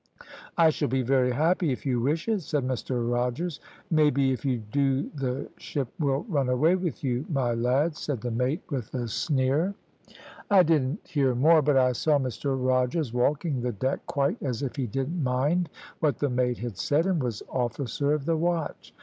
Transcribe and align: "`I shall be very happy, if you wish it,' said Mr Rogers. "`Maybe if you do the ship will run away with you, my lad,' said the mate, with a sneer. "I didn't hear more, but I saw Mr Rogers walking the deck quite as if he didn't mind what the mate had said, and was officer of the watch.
"`I 0.57 0.73
shall 0.73 0.87
be 0.87 1.03
very 1.03 1.29
happy, 1.31 1.71
if 1.71 1.85
you 1.85 1.99
wish 1.99 2.27
it,' 2.27 2.41
said 2.41 2.63
Mr 2.67 3.07
Rogers. 3.07 3.59
"`Maybe 3.93 4.33
if 4.33 4.43
you 4.43 4.57
do 4.57 5.11
the 5.13 5.47
ship 5.57 5.89
will 5.99 6.23
run 6.27 6.49
away 6.49 6.73
with 6.73 7.03
you, 7.03 7.23
my 7.29 7.53
lad,' 7.53 7.95
said 7.95 8.21
the 8.21 8.31
mate, 8.31 8.63
with 8.71 8.91
a 8.95 9.07
sneer. 9.07 9.75
"I 10.49 10.63
didn't 10.63 11.07
hear 11.07 11.35
more, 11.35 11.61
but 11.61 11.77
I 11.77 11.91
saw 11.91 12.17
Mr 12.17 12.57
Rogers 12.59 13.13
walking 13.13 13.61
the 13.61 13.73
deck 13.73 13.99
quite 14.07 14.41
as 14.41 14.63
if 14.63 14.75
he 14.75 14.87
didn't 14.87 15.21
mind 15.23 15.69
what 15.99 16.17
the 16.17 16.31
mate 16.31 16.57
had 16.57 16.77
said, 16.79 17.05
and 17.05 17.21
was 17.21 17.43
officer 17.51 18.11
of 18.11 18.25
the 18.25 18.37
watch. 18.37 18.95